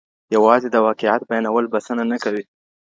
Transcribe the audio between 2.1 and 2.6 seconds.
نه کوي.